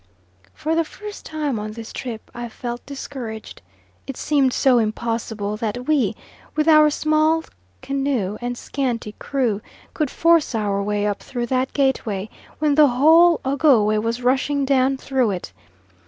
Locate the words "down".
14.65-14.97